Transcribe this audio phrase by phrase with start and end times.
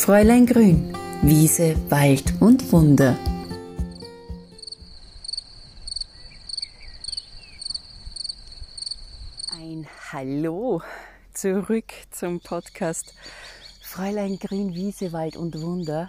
[0.00, 3.18] Fräulein Grün, Wiese, Wald und Wunder.
[9.52, 10.80] Ein Hallo
[11.34, 13.12] zurück zum Podcast
[13.82, 16.08] Fräulein Grün, Wiese, Wald und Wunder.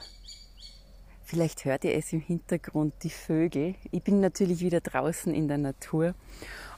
[1.25, 3.75] Vielleicht hört ihr es im Hintergrund, die Vögel.
[3.91, 6.15] Ich bin natürlich wieder draußen in der Natur.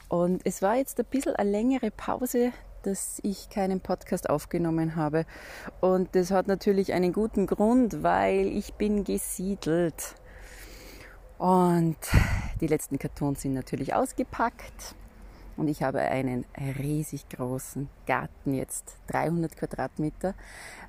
[0.08, 2.52] Und es war jetzt ein bisschen eine längere Pause
[2.86, 5.26] dass ich keinen Podcast aufgenommen habe.
[5.80, 10.14] Und das hat natürlich einen guten Grund, weil ich bin gesiedelt.
[11.38, 11.96] Und
[12.60, 14.94] die letzten Kartons sind natürlich ausgepackt.
[15.56, 16.44] Und ich habe einen
[16.78, 20.34] riesig großen Garten jetzt, 300 Quadratmeter.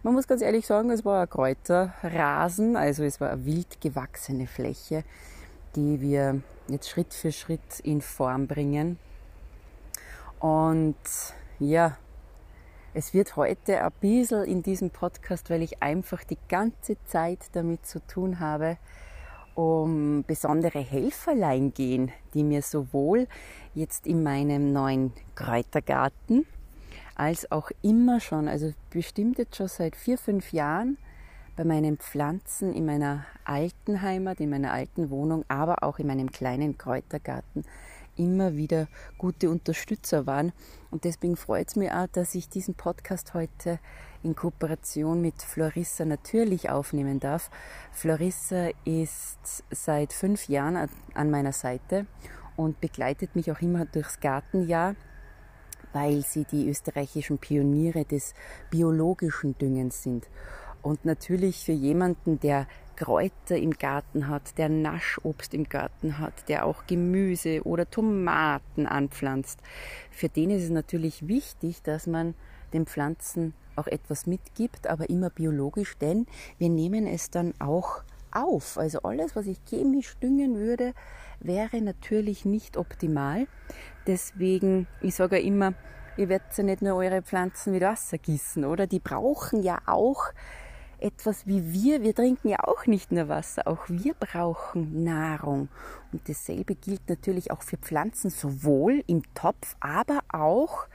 [0.02, 4.48] Man muss ganz ehrlich sagen, es war ein Kräuterrasen, also es war eine wild gewachsene
[4.48, 5.04] Fläche,
[5.76, 8.98] die wir jetzt Schritt für Schritt in Form bringen.
[10.40, 10.96] Und
[11.60, 11.98] ja,
[12.94, 17.86] es wird heute ein bisschen in diesem Podcast, weil ich einfach die ganze Zeit damit
[17.86, 18.78] zu tun habe,
[19.54, 23.28] um besondere Helferlein gehen, die mir sowohl
[23.74, 26.46] jetzt in meinem neuen Kräutergarten
[27.16, 30.98] als auch immer schon, also bestimmt jetzt schon seit vier, fünf Jahren
[31.56, 36.30] bei meinen Pflanzen in meiner alten Heimat, in meiner alten Wohnung, aber auch in meinem
[36.32, 37.64] kleinen Kräutergarten
[38.18, 40.52] immer wieder gute Unterstützer waren.
[40.92, 43.80] Und deswegen freut es mich auch, dass ich diesen Podcast heute
[44.24, 47.50] in Kooperation mit Florissa natürlich aufnehmen darf.
[47.92, 52.08] Florissa ist seit fünf Jahren an meiner Seite
[52.56, 54.96] und begleitet mich auch immer durchs Gartenjahr,
[55.94, 58.34] weil sie die österreichischen Pioniere des
[58.70, 60.28] biologischen Düngens sind.
[60.82, 66.66] Und natürlich für jemanden, der Kräuter im Garten hat, der Naschobst im Garten hat, der
[66.66, 69.60] auch Gemüse oder Tomaten anpflanzt,
[70.12, 72.34] für den ist es natürlich wichtig, dass man
[72.74, 76.26] den Pflanzen auch etwas mitgibt, aber immer biologisch, denn
[76.58, 78.78] wir nehmen es dann auch auf.
[78.78, 80.94] Also alles, was ich chemisch düngen würde,
[81.40, 83.48] wäre natürlich nicht optimal.
[84.08, 85.74] Deswegen, ich sage ja immer,
[86.18, 88.88] ihr werdet ja nicht nur eure Pflanzen mit Wasser gießen, oder?
[88.88, 90.32] Die brauchen ja auch
[91.00, 92.02] etwas wie wir.
[92.04, 95.70] Wir trinken ja auch nicht nur Wasser, auch wir brauchen Nahrung.
[96.12, 100.88] Und dasselbe gilt natürlich auch für Pflanzen, sowohl im Topf, aber auch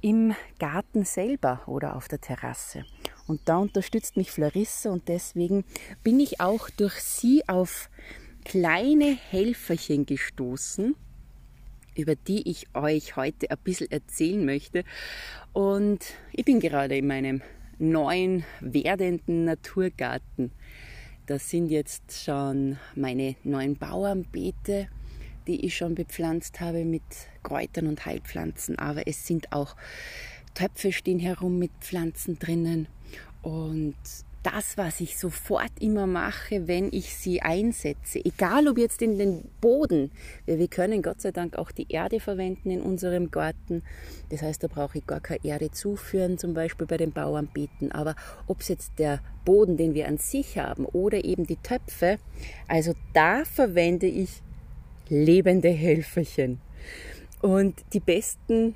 [0.00, 2.84] im Garten selber oder auf der Terrasse.
[3.26, 5.64] Und da unterstützt mich Florissa und deswegen
[6.02, 7.88] bin ich auch durch sie auf
[8.44, 10.94] kleine Helferchen gestoßen,
[11.96, 14.84] über die ich euch heute ein bisschen erzählen möchte.
[15.54, 17.42] Und ich bin gerade in meinem
[17.78, 20.50] neuen werdenden Naturgarten.
[21.26, 24.88] Das sind jetzt schon meine neuen Bauernbeete,
[25.46, 27.02] die ich schon bepflanzt habe mit
[27.42, 28.78] Kräutern und Heilpflanzen.
[28.78, 29.76] Aber es sind auch
[30.54, 32.86] Töpfe stehen herum mit Pflanzen drinnen
[33.42, 33.96] und
[34.44, 39.48] das, was ich sofort immer mache, wenn ich sie einsetze, egal ob jetzt in den
[39.60, 40.12] Boden,
[40.46, 43.82] wir können Gott sei Dank auch die Erde verwenden in unserem Garten.
[44.28, 47.90] Das heißt, da brauche ich gar keine Erde zuführen, zum Beispiel bei den Bauernbeeten.
[47.90, 48.14] Aber
[48.46, 52.18] ob es jetzt der Boden, den wir an sich haben, oder eben die Töpfe,
[52.68, 54.42] also da verwende ich
[55.08, 56.60] lebende Helferchen.
[57.40, 58.74] Und die besten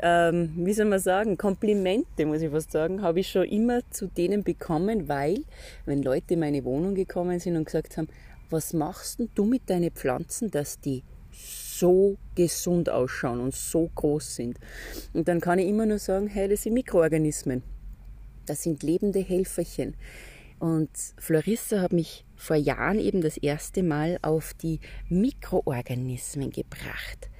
[0.00, 4.06] ähm, wie soll man sagen, Komplimente, muss ich fast sagen, habe ich schon immer zu
[4.06, 5.44] denen bekommen, weil,
[5.84, 8.08] wenn Leute in meine Wohnung gekommen sind und gesagt haben,
[8.50, 14.36] was machst denn du mit deinen Pflanzen, dass die so gesund ausschauen und so groß
[14.36, 14.58] sind?
[15.12, 17.62] Und dann kann ich immer nur sagen, hey, das sind Mikroorganismen.
[18.46, 19.94] Das sind lebende Helferchen.
[20.58, 27.30] Und Florissa hat mich vor Jahren eben das erste Mal auf die Mikroorganismen gebracht.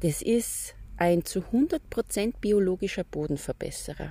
[0.00, 4.10] Das ist ein zu 100% biologischer Bodenverbesserer.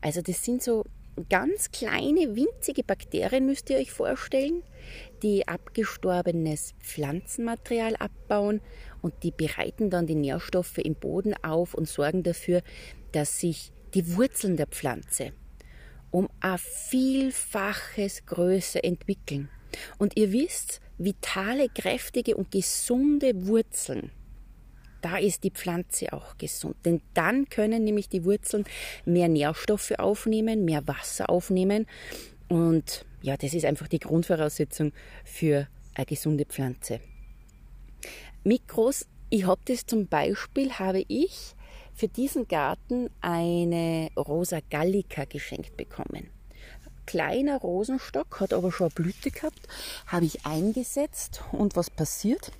[0.00, 0.84] Also das sind so
[1.28, 4.62] ganz kleine, winzige Bakterien, müsst ihr euch vorstellen,
[5.22, 8.60] die abgestorbenes Pflanzenmaterial abbauen
[9.02, 12.62] und die bereiten dann die Nährstoffe im Boden auf und sorgen dafür,
[13.12, 15.32] dass sich die Wurzeln der Pflanze
[16.10, 19.48] um ein Vielfaches größer entwickeln.
[19.98, 24.10] Und ihr wisst, vitale, kräftige und gesunde Wurzeln
[25.02, 26.76] da ist die Pflanze auch gesund.
[26.84, 28.64] Denn dann können nämlich die Wurzeln
[29.04, 31.86] mehr Nährstoffe aufnehmen, mehr Wasser aufnehmen.
[32.48, 34.92] Und ja, das ist einfach die Grundvoraussetzung
[35.24, 37.00] für eine gesunde Pflanze.
[38.44, 41.54] Mikros, ich habe das zum Beispiel, habe ich
[41.94, 46.30] für diesen Garten eine Rosa Gallica geschenkt bekommen.
[47.06, 49.68] Kleiner Rosenstock, hat aber schon eine Blüte gehabt,
[50.06, 52.52] habe ich eingesetzt und was passiert?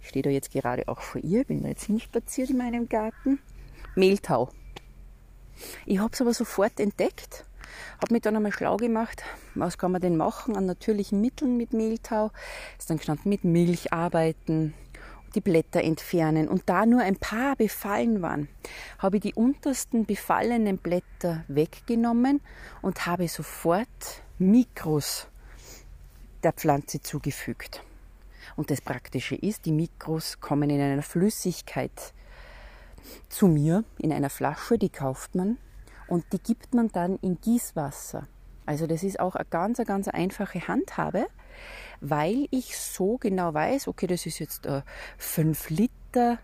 [0.00, 3.40] Ich stehe da jetzt gerade auch vor ihr, bin da jetzt hinspaziert in meinem Garten.
[3.94, 4.50] Mehltau.
[5.86, 7.44] Ich habe es aber sofort entdeckt
[8.00, 9.24] Habe mich dann einmal schlau gemacht,
[9.54, 12.30] was kann man denn machen an natürlichen Mitteln mit Mehltau.
[12.78, 14.74] Ist dann gestanden mit Milch arbeiten,
[15.34, 18.48] die Blätter entfernen und da nur ein paar befallen waren,
[18.98, 22.40] habe ich die untersten befallenen Blätter weggenommen
[22.82, 25.26] und habe sofort Mikros
[26.42, 27.82] der Pflanze zugefügt.
[28.56, 32.14] Und das Praktische ist, die Mikros kommen in einer Flüssigkeit
[33.28, 35.58] zu mir, in einer Flasche, die kauft man
[36.06, 38.26] und die gibt man dann in Gießwasser.
[38.66, 41.26] Also das ist auch eine ganz, ganz einfache Handhabe,
[42.00, 44.84] weil ich so genau weiß, okay, das ist jetzt eine
[45.16, 46.38] 5 Liter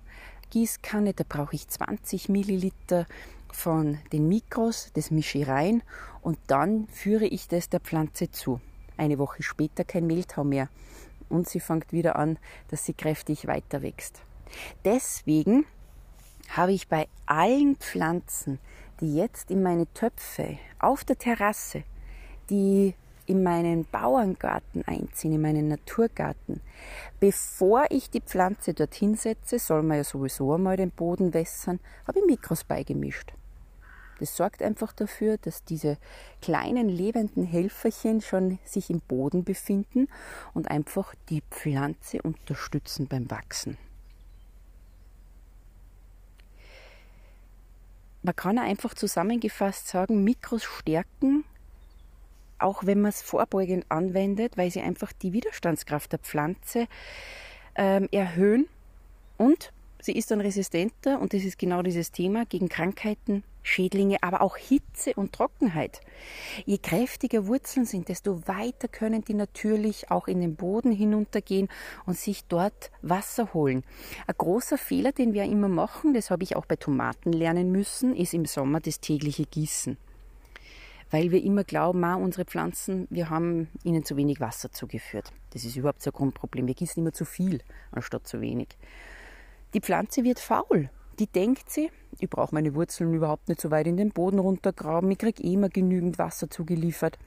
[0.51, 3.07] Gießkanne, da brauche ich 20 Milliliter
[3.53, 5.83] von den Mikros, das mische ich rein
[6.23, 8.61] und dann führe ich das der Pflanze zu.
[8.97, 10.69] Eine Woche später kein Mehltau mehr
[11.29, 12.39] und sie fängt wieder an,
[12.69, 14.23] dass sie kräftig weiter wächst.
[14.85, 15.67] Deswegen
[16.51, 18.59] habe ich bei allen Pflanzen,
[19.01, 21.85] die jetzt in meine Töpfe auf der Terrasse,
[22.51, 22.95] die
[23.27, 26.61] in meinen Bauerngarten einziehen, in meinen Naturgarten.
[27.21, 32.19] Bevor ich die Pflanze dorthin setze, soll man ja sowieso einmal den Boden wässern, habe
[32.19, 33.33] ich Mikros beigemischt.
[34.25, 35.99] Das sorgt einfach dafür, dass diese
[36.41, 40.09] kleinen lebenden Helferchen schon sich im Boden befinden
[40.55, 43.77] und einfach die Pflanze unterstützen beim Wachsen.
[48.23, 51.45] Man kann einfach zusammengefasst sagen, Mikros stärken
[52.59, 56.87] auch wenn man es vorbeugend anwendet, weil sie einfach die Widerstandskraft der Pflanze
[57.75, 58.69] ähm, erhöhen
[59.37, 64.43] und sie ist dann resistenter und das ist genau dieses Thema gegen Krankheiten, Schädlinge, aber
[64.43, 66.01] auch Hitze und Trockenheit.
[66.65, 71.69] Je kräftiger Wurzeln sind, desto weiter können die natürlich auch in den Boden hinuntergehen
[72.07, 73.83] und sich dort Wasser holen.
[74.29, 78.15] Ein großer Fehler, den wir immer machen, das habe ich auch bei Tomaten lernen müssen,
[78.15, 79.97] ist im Sommer das tägliche Gießen
[81.15, 85.33] weil wir immer glauben, ah, unsere Pflanzen, wir haben ihnen zu wenig Wasser zugeführt.
[85.51, 86.67] Das ist überhaupt so ein Grundproblem.
[86.67, 87.61] Wir gießen immer zu viel
[87.93, 88.77] anstatt zu wenig.
[89.75, 90.91] Die Pflanze wird faul.
[91.19, 95.11] Die denkt sie, ich brauche meine Wurzeln überhaupt nicht so weit in den Boden runtergraben,
[95.11, 97.19] ich kriege eh immer genügend Wasser zugeliefert.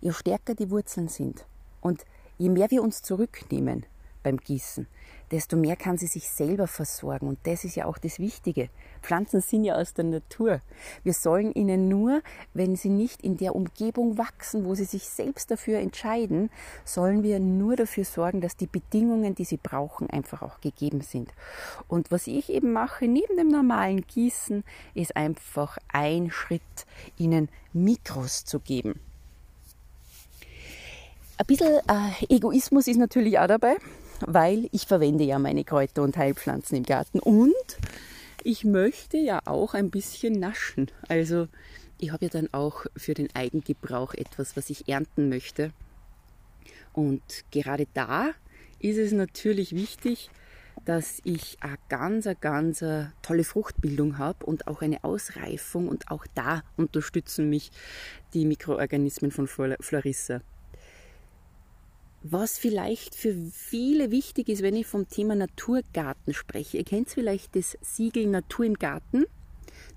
[0.00, 1.44] Je stärker die Wurzeln sind
[1.80, 2.04] und
[2.38, 3.86] je mehr wir uns zurücknehmen
[4.22, 4.88] beim Gießen,
[5.30, 7.28] desto mehr kann sie sich selber versorgen.
[7.28, 8.68] Und das ist ja auch das Wichtige.
[9.02, 10.60] Pflanzen sind ja aus der Natur.
[11.04, 12.22] Wir sollen ihnen nur,
[12.52, 16.50] wenn sie nicht in der Umgebung wachsen, wo sie sich selbst dafür entscheiden,
[16.84, 21.30] sollen wir nur dafür sorgen, dass die Bedingungen, die sie brauchen, einfach auch gegeben sind.
[21.88, 26.60] Und was ich eben mache, neben dem normalen Gießen, ist einfach ein Schritt,
[27.16, 28.98] ihnen Mikros zu geben.
[31.38, 33.76] Ein bisschen äh, Egoismus ist natürlich auch dabei
[34.26, 37.54] weil ich verwende ja meine Kräuter und Heilpflanzen im Garten und
[38.42, 40.90] ich möchte ja auch ein bisschen naschen.
[41.08, 41.48] Also
[41.98, 45.72] ich habe ja dann auch für den Eigengebrauch etwas, was ich ernten möchte.
[46.92, 48.30] Und gerade da
[48.78, 50.30] ist es natürlich wichtig,
[50.84, 52.84] dass ich eine ganz, eine ganz
[53.22, 57.70] tolle Fruchtbildung habe und auch eine Ausreifung und auch da unterstützen mich
[58.32, 60.40] die Mikroorganismen von Florissa.
[62.22, 66.76] Was vielleicht für viele wichtig ist, wenn ich vom Thema Naturgarten spreche.
[66.76, 69.24] Ihr kennt vielleicht das Siegel Natur im Garten.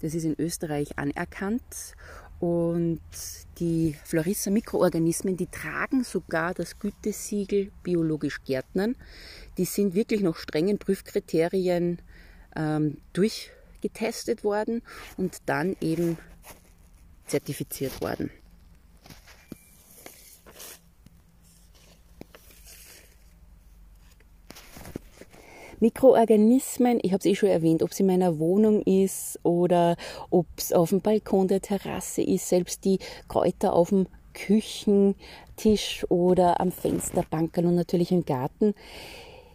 [0.01, 1.95] Das ist in Österreich anerkannt.
[2.39, 3.01] Und
[3.59, 8.95] die Florissa Mikroorganismen, die tragen sogar das Gütesiegel biologisch Gärtnern.
[9.57, 11.99] Die sind wirklich nach strengen Prüfkriterien
[12.55, 14.81] ähm, durchgetestet worden
[15.17, 16.17] und dann eben
[17.27, 18.29] zertifiziert worden.
[25.83, 29.97] Mikroorganismen, ich habe es eh schon erwähnt, ob es in meiner Wohnung ist oder
[30.29, 36.61] ob es auf dem Balkon der Terrasse ist, selbst die Kräuter auf dem Küchentisch oder
[36.61, 38.75] am Fensterbankerl und natürlich im Garten.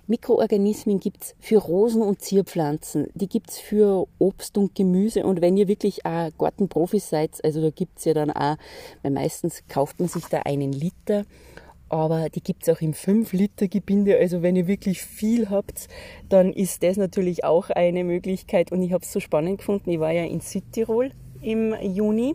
[0.06, 5.24] Mikroorganismen gibt es für Rosen- und Zierpflanzen, die gibt es für Obst und Gemüse.
[5.24, 8.58] Und wenn ihr wirklich auch Gartenprofis seid, also da gibt es ja dann auch,
[9.02, 11.24] weil meistens kauft man sich da einen Liter
[11.88, 14.18] aber die gibt es auch im 5-Liter-Gebinde.
[14.18, 15.88] Also wenn ihr wirklich viel habt,
[16.28, 18.72] dann ist das natürlich auch eine Möglichkeit.
[18.72, 19.90] Und ich habe es so spannend gefunden.
[19.90, 22.34] Ich war ja in Südtirol im Juni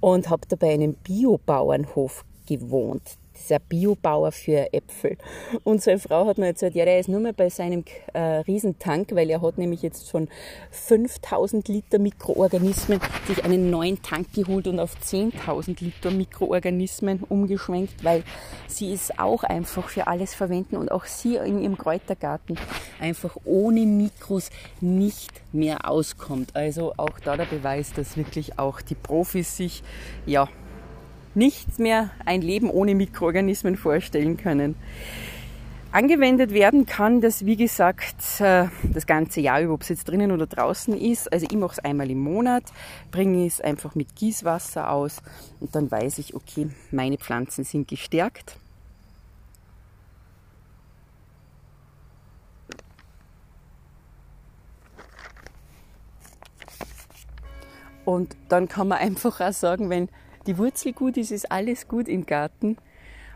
[0.00, 3.18] und habe da bei einem Biobauernhof gewohnt.
[3.50, 5.16] Ein Biobauer für Äpfel.
[5.64, 9.14] Und seine Frau hat mir erzählt, ja, der ist nur mehr bei seinem äh, Riesentank,
[9.14, 10.28] weil er hat nämlich jetzt von
[10.70, 18.22] 5000 Liter Mikroorganismen sich einen neuen Tank geholt und auf 10.000 Liter Mikroorganismen umgeschwenkt, weil
[18.66, 22.56] sie es auch einfach für alles verwenden und auch sie in ihrem Kräutergarten
[23.00, 26.54] einfach ohne Mikros nicht mehr auskommt.
[26.54, 29.82] Also auch da der Beweis, dass wirklich auch die Profis sich
[30.26, 30.48] ja
[31.34, 34.76] nichts mehr ein Leben ohne Mikroorganismen vorstellen können.
[35.92, 40.32] Angewendet werden kann das, wie gesagt, äh, das ganze Jahr über, ob es jetzt drinnen
[40.32, 41.30] oder draußen ist.
[41.30, 42.64] Also ich mache es einmal im Monat,
[43.10, 45.20] bringe es einfach mit Gießwasser aus
[45.60, 48.56] und dann weiß ich, okay, meine Pflanzen sind gestärkt.
[58.06, 60.08] Und dann kann man einfach auch sagen, wenn
[60.46, 62.76] die Wurzel gut ist, ist alles gut im Garten.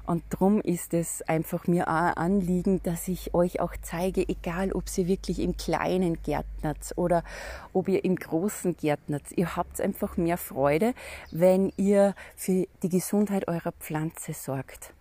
[0.07, 4.71] Und darum ist es einfach mir auch ein Anliegen, dass ich euch auch zeige, egal
[4.71, 7.25] ob ihr wirklich im kleinen gärtnert oder
[7.73, 10.95] ob ihr im großen gärtnert, ihr habt einfach mehr Freude,
[11.33, 14.95] wenn ihr für die Gesundheit eurer Pflanze sorgt.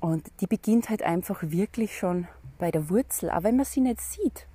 [0.00, 4.02] Und die beginnt halt einfach wirklich schon bei der Wurzel, auch wenn man sie nicht
[4.02, 4.46] sieht.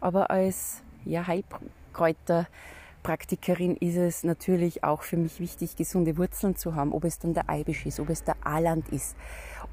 [0.00, 2.46] Aber als ja, Heilkräuter
[3.04, 7.34] Praktikerin ist es natürlich auch für mich wichtig, gesunde Wurzeln zu haben, ob es dann
[7.34, 9.14] der Eibisch ist, ob es der Aland ist,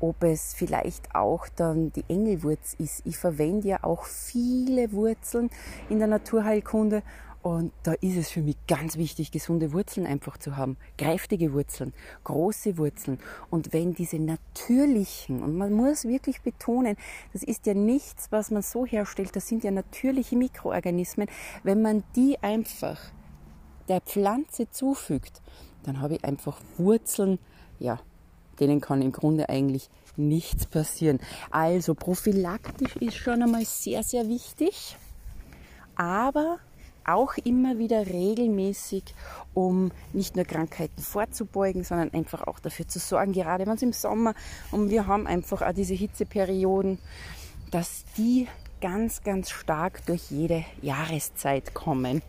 [0.02, 3.02] ob es vielleicht auch dann die Engelwurz ist.
[3.06, 5.50] Ich verwende ja auch viele Wurzeln
[5.90, 7.04] in der Naturheilkunde
[7.42, 10.76] und da ist es für mich ganz wichtig, gesunde Wurzeln einfach zu haben.
[10.98, 11.94] Kräftige Wurzeln,
[12.26, 13.18] große Wurzeln.
[13.50, 16.98] Und wenn diese natürlichen, und man muss wirklich betonen,
[17.32, 21.30] das ist ja nichts, was man so herstellt, das sind ja natürliche Mikroorganismen,
[21.64, 23.00] wenn man die einfach
[23.92, 25.42] der Pflanze zufügt,
[25.84, 27.40] dann habe ich einfach Wurzeln,
[27.78, 28.00] ja,
[28.58, 31.20] denen kann im Grunde eigentlich nichts passieren.
[31.50, 34.96] Also prophylaktisch ist schon einmal sehr, sehr wichtig,
[35.98, 36.60] aber
[37.06, 39.04] auch immer wieder regelmäßig,
[39.54, 43.92] um nicht nur Krankheiten vorzubeugen, sondern einfach auch dafür zu sorgen, gerade wenn es im
[43.92, 44.36] Sommer
[44.72, 46.98] und wir haben einfach auch diese Hitzeperioden,
[47.72, 48.48] dass die
[48.80, 52.22] ganz, ganz stark durch jede Jahreszeit kommen.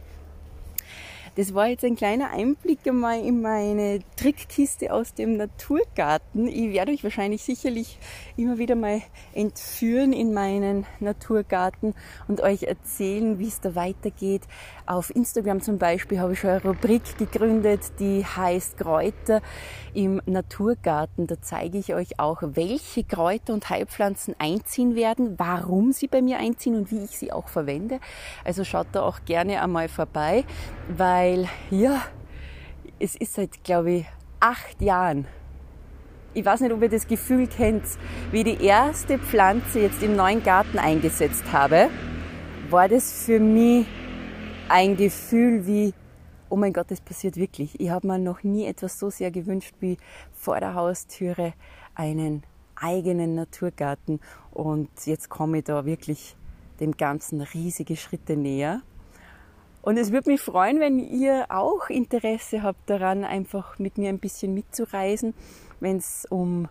[1.35, 6.47] Das war jetzt ein kleiner Einblick einmal in meine Trickkiste aus dem Naturgarten.
[6.47, 7.99] Ich werde euch wahrscheinlich sicherlich
[8.37, 9.01] immer wieder mal
[9.33, 11.95] entführen in meinen Naturgarten
[12.29, 14.43] und euch erzählen, wie es da weitergeht.
[14.85, 19.41] Auf Instagram zum Beispiel habe ich schon eine Rubrik gegründet, die heißt Kräuter
[19.95, 21.27] im Naturgarten.
[21.27, 26.39] Da zeige ich euch auch, welche Kräuter und Heilpflanzen einziehen werden, warum sie bei mir
[26.41, 28.01] einziehen und wie ich sie auch verwende.
[28.45, 30.45] Also schaut da auch gerne einmal vorbei,
[30.95, 32.02] weil weil ja,
[32.99, 34.07] es ist seit, glaube ich,
[34.41, 35.29] acht Jahren.
[36.35, 37.85] Ich weiß nicht, ob ihr das Gefühl kennt,
[38.33, 41.91] wie ich die erste Pflanze jetzt im neuen Garten eingesetzt habe,
[42.71, 43.87] war das für mich
[44.69, 45.95] ein Gefühl wie,
[46.49, 47.79] oh mein Gott, das passiert wirklich.
[47.79, 49.99] Ich habe mir noch nie etwas so sehr gewünscht wie
[50.33, 51.52] vor der Haustüre
[51.95, 52.43] einen
[52.75, 54.19] eigenen Naturgarten.
[54.50, 56.35] Und jetzt komme ich da wirklich
[56.81, 58.83] dem Ganzen riesige Schritte näher.
[59.83, 64.21] Und es würde mich freuen, wenn ihr auch Interesse habt daran, einfach mit mir ein
[64.21, 65.35] bisschen mitzureisen,
[65.81, 66.69] wenn es um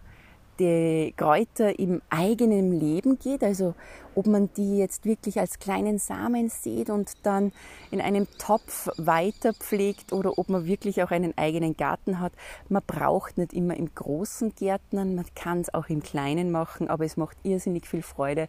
[0.60, 3.76] die Kräuter im eigenen Leben geht, also
[4.16, 7.52] ob man die jetzt wirklich als kleinen Samen sieht und dann
[7.92, 12.34] in einem Topf weiter pflegt oder ob man wirklich auch einen eigenen Garten hat.
[12.70, 17.06] Man braucht nicht immer im großen Gärtnern, man kann es auch im kleinen machen, aber
[17.06, 18.48] es macht irrsinnig viel Freude,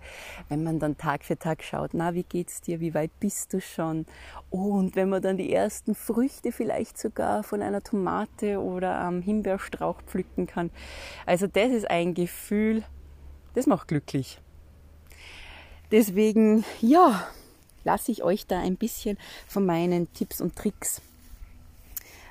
[0.48, 3.60] wenn man dann Tag für Tag schaut, na, wie geht's dir, wie weit bist du
[3.60, 4.06] schon?
[4.50, 10.02] Und wenn man dann die ersten Früchte vielleicht sogar von einer Tomate oder am Himbeerstrauch
[10.02, 10.70] pflücken kann.
[11.26, 12.82] Also das ist ein Gefühl,
[13.54, 14.40] das macht glücklich.
[15.92, 17.28] Deswegen, ja,
[17.84, 21.02] lasse ich euch da ein bisschen von meinen Tipps und Tricks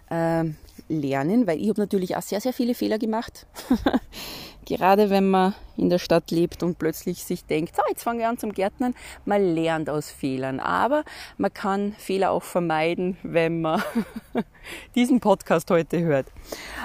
[0.10, 0.46] äh,
[0.90, 3.46] lernen, weil ich habe natürlich auch sehr, sehr viele Fehler gemacht.
[4.66, 8.28] Gerade wenn man in der Stadt lebt und plötzlich sich denkt, so, jetzt fange ich
[8.28, 8.94] an zum Gärtnern,
[9.26, 10.60] man lernt aus Fehlern.
[10.60, 11.04] Aber
[11.38, 13.82] man kann Fehler auch vermeiden, wenn man
[14.96, 16.28] diesen Podcast heute hört.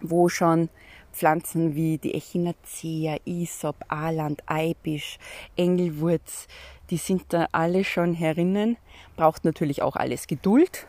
[0.01, 0.69] wo schon
[1.13, 5.19] Pflanzen wie die Echinacea, Isop, Aland, Eibisch,
[5.57, 6.47] Engelwurz,
[6.91, 8.77] die sind da alle schon herinnen.
[9.17, 10.87] Braucht natürlich auch alles Geduld.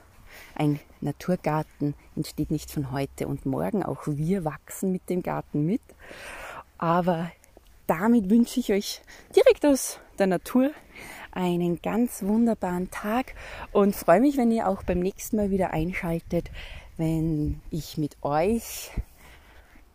[0.56, 3.84] Ein Naturgarten entsteht nicht von heute und morgen.
[3.84, 5.82] Auch wir wachsen mit dem Garten mit.
[6.78, 7.32] Aber
[7.88, 9.02] damit wünsche ich euch
[9.36, 10.72] direkt aus der Natur
[11.32, 13.34] einen ganz wunderbaren Tag
[13.72, 16.52] und freue mich, wenn ihr auch beim nächsten Mal wieder einschaltet,
[16.98, 18.92] wenn ich mit euch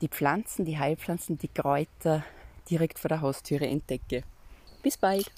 [0.01, 2.25] die Pflanzen, die Heilpflanzen, die Kräuter
[2.71, 4.23] direkt vor der Haustüre entdecke.
[4.83, 5.31] Bis bald!